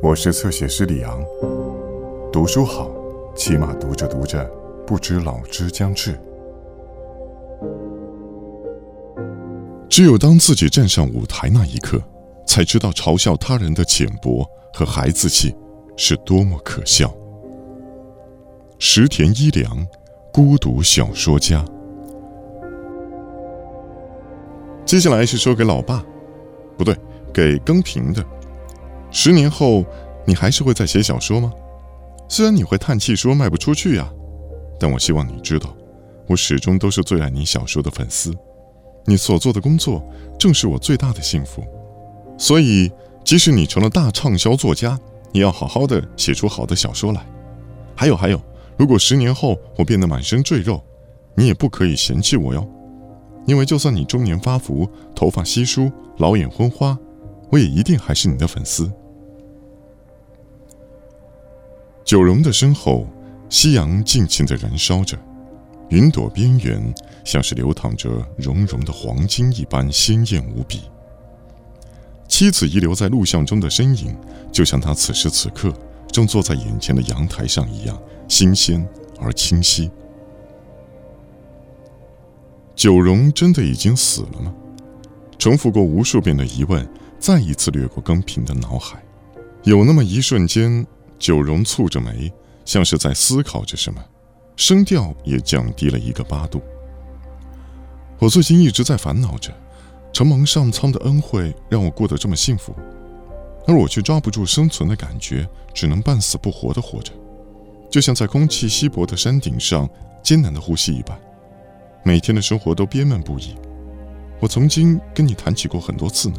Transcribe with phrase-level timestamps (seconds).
[0.00, 1.24] 我是侧写师李昂。
[2.32, 2.88] 读书好，
[3.34, 4.48] 起码读着读着，
[4.86, 6.16] 不知老之将至。
[9.88, 12.00] 只有当自己站上舞台那一刻，
[12.46, 15.52] 才知道嘲笑他人的浅薄和孩子气
[15.96, 17.12] 是多么可笑。
[18.78, 19.84] 石田一良，
[20.32, 21.64] 孤独小说家。
[24.84, 26.04] 接下来是说给老爸，
[26.76, 26.96] 不对，
[27.34, 28.24] 给更平的。
[29.10, 29.84] 十年后，
[30.26, 31.52] 你还是会再写小说吗？
[32.28, 34.12] 虽然你会叹气说卖不出去呀，
[34.78, 35.74] 但我希望你知道，
[36.26, 38.32] 我始终都是最爱你小说的粉丝。
[39.06, 40.06] 你所做的工作
[40.38, 41.64] 正是我最大的幸福。
[42.36, 42.92] 所以，
[43.24, 44.98] 即使你成了大畅销作家，
[45.32, 47.26] 也要好好的写出好的小说来。
[47.96, 48.38] 还有还有，
[48.76, 50.82] 如果十年后我变得满身赘肉，
[51.34, 52.68] 你也不可以嫌弃我哟，
[53.46, 56.96] 因为就算你中年发福、头发稀疏、老眼昏花。
[57.50, 58.90] 我也一定还是你的粉丝。
[62.04, 63.06] 九荣的身后，
[63.48, 65.18] 夕阳尽情的燃烧着，
[65.90, 66.94] 云朵边缘
[67.24, 70.82] 像是流淌着融融的黄金一般鲜艳无比。
[72.26, 74.16] 妻子遗留在录像中的身影，
[74.52, 75.72] 就像他此时此刻
[76.10, 78.86] 正坐在眼前的阳台上一样新鲜
[79.18, 79.90] 而清晰。
[82.74, 84.54] 九荣真的已经死了吗？
[85.38, 86.88] 重复过无数遍的疑问。
[87.18, 89.02] 再一次掠过更平的脑海，
[89.64, 90.86] 有那么一瞬间，
[91.18, 92.32] 九荣蹙着眉，
[92.64, 94.02] 像是在思考着什么，
[94.56, 96.62] 声调也降低了一个八度。
[98.18, 99.52] 我最近一直在烦恼着，
[100.12, 102.74] 承蒙上苍的恩惠，让我过得这么幸福，
[103.66, 107.12] 而我却抓不住生存的感觉，只能半死不活的活着，
[107.90, 109.88] 就像在空气稀薄的山顶上
[110.22, 111.18] 艰难的呼吸一般，
[112.04, 113.56] 每天的生活都憋闷不已。
[114.40, 116.36] 我曾经跟你谈起过很多次呢。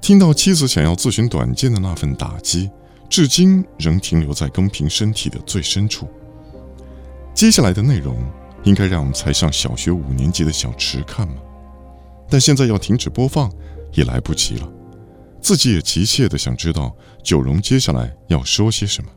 [0.00, 2.70] 听到妻子想要自寻短见的那份打击，
[3.08, 6.08] 至今仍停留在更平身体的最深处。
[7.34, 8.16] 接下来的内容
[8.64, 11.34] 应该让才上小学五年级的小池看吗？
[12.28, 13.52] 但现在要停止播放
[13.92, 14.72] 也来不及了。
[15.40, 19.10] 自己也急切的想知道九荣接下来要说些什么。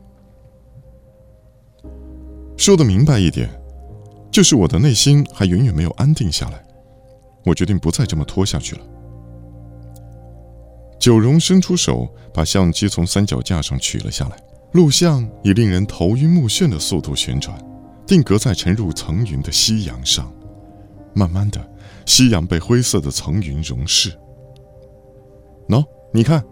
[2.56, 3.48] 说的明白一点，
[4.30, 6.62] 就是我的内心还远远没有安定下来。
[7.44, 8.82] 我决定不再这么拖下去了。
[11.00, 14.36] 九荣伸出手，把相机从三脚架上取了下来。
[14.72, 17.58] 录像以令人头晕目眩的速度旋转，
[18.06, 20.30] 定格在沉入层云的夕阳上。
[21.14, 21.58] 慢慢的，
[22.04, 24.12] 夕阳被灰色的层云溶蚀。
[25.68, 26.44] 喏，你看，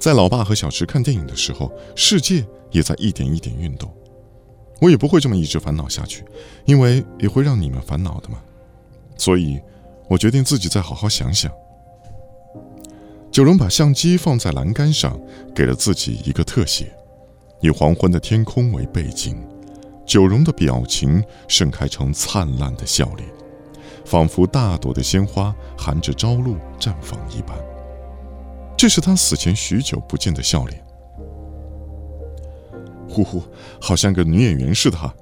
[0.00, 3.94] 在老爸和小池看电影的时候，世界也在一点一点运动。
[4.80, 6.24] 我也不会这么一直烦恼下去，
[6.64, 8.38] 因为也会让你们烦恼的嘛。
[9.18, 9.60] 所以，
[10.08, 11.52] 我决定自己再好好想想。
[13.32, 15.18] 九荣把相机放在栏杆上，
[15.54, 16.92] 给了自己一个特写，
[17.62, 19.34] 以黄昏的天空为背景。
[20.04, 23.26] 九荣的表情盛开成灿烂的笑脸，
[24.04, 27.56] 仿佛大朵的鲜花含着朝露绽放一般。
[28.76, 30.84] 这是他死前许久不见的笑脸。
[33.08, 33.42] 呼呼，
[33.80, 35.14] 好像个女演员似的哈。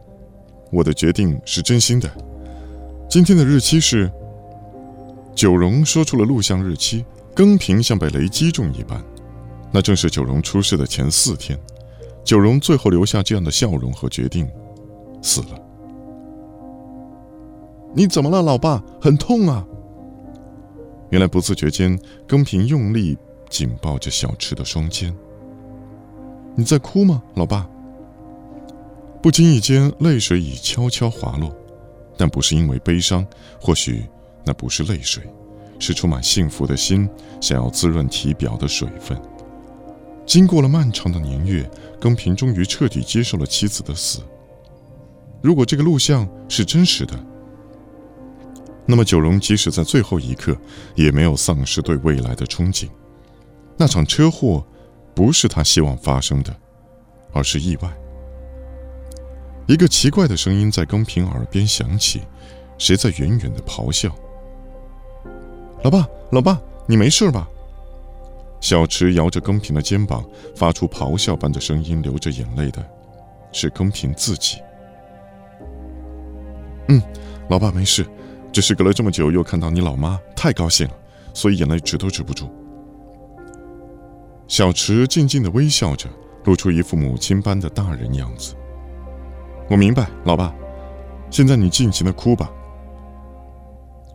[0.73, 2.11] 我的决定是真心的。
[3.09, 4.11] 今天的日期是……
[5.33, 7.05] 九荣说出了录像日期。
[7.35, 9.03] 更平像被雷击中一般，
[9.73, 11.59] 那正是九荣出事的前四天。
[12.23, 14.49] 九荣最后留下这样的笑容和决定，
[15.23, 15.59] 死了。
[17.95, 18.83] 你怎么了，老爸？
[19.01, 19.67] 很痛啊！
[21.09, 21.99] 原来不自觉间，
[22.29, 23.17] 更平用力
[23.49, 25.13] 紧抱着小池的双肩。
[26.55, 27.69] 你在哭吗，老爸？
[29.23, 31.53] 不经意间，泪水已悄悄滑落，
[32.17, 33.27] 但不是因为悲伤，
[33.61, 34.05] 或许
[34.45, 35.25] 那不是泪水。
[35.81, 37.09] 是充满幸福的心，
[37.41, 39.21] 想要滋润体表的水分。
[40.25, 41.69] 经过了漫长的年月，
[41.99, 44.21] 更平终于彻底接受了妻子的死。
[45.43, 47.19] 如果这个录像是真实的，
[48.87, 50.57] 那么九荣即使在最后一刻，
[50.95, 52.89] 也没有丧失对未来的憧憬。
[53.77, 54.65] 那场车祸，
[55.15, 56.55] 不是他希望发生的，
[57.33, 57.91] 而是意外。
[59.67, 62.21] 一个奇怪的声音在更平耳边响起，
[62.77, 64.15] 谁在远远的咆哮？
[65.83, 67.49] 老爸，老爸，你没事吧？
[68.61, 70.23] 小池摇着更平的肩膀，
[70.55, 72.85] 发出咆哮般的声音，流着眼泪的，
[73.51, 74.59] 是更平自己。
[76.89, 77.01] 嗯，
[77.49, 78.07] 老爸没事，
[78.53, 80.95] 只是隔了这么久又看到你老妈，太高兴了，
[81.33, 82.51] 所以眼泪止都止不住。
[84.47, 86.11] 小池静静的微笑着，
[86.45, 88.55] 露出一副母亲般的大人样子。
[89.71, 90.55] 我明白，老爸，
[91.31, 92.53] 现在你尽情的哭吧。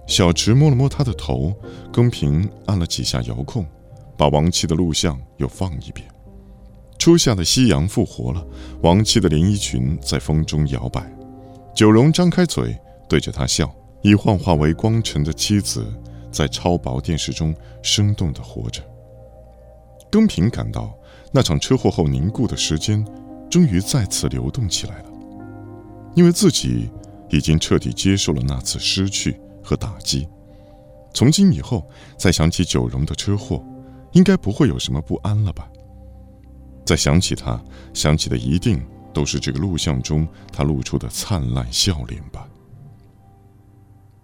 [0.08, 1.54] 小池摸了摸他的头，
[1.92, 3.66] 更平按了几下遥控，
[4.16, 6.08] 把亡妻的录像又放一遍。
[6.98, 8.46] 初夏的夕阳复活了，
[8.82, 11.12] 亡妻的连衣裙在风中摇摆。
[11.76, 12.78] 九荣张开嘴
[13.10, 15.86] 对着他笑，已幻化为光尘的妻子
[16.32, 18.82] 在超薄电视中生动地活着。
[20.10, 20.98] 更平感到
[21.32, 23.06] 那场车祸后凝固的时间，
[23.50, 25.10] 终于再次流动起来了，
[26.16, 26.90] 因为自己
[27.30, 30.28] 已经彻底接受了那次失去和打击。
[31.14, 33.66] 从今以后，再想起九荣的车祸，
[34.12, 35.68] 应该不会有什么不安了吧？
[36.86, 37.60] 再想起他，
[37.94, 42.48] 想起的一定都是这个录像中他露出的灿烂笑脸吧。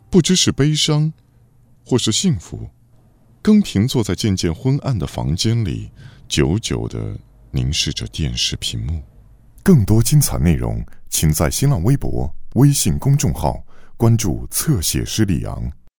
[0.10, 1.12] 不知是悲伤，
[1.86, 2.70] 或是幸福，
[3.42, 5.90] 更平坐在渐渐昏暗的房间里，
[6.28, 7.18] 久久的
[7.50, 9.02] 凝视着电视屏幕。
[9.64, 13.64] 更多精彩内容，请在新浪微博、微信公众号
[14.02, 15.72] 关注“侧写师李昂”。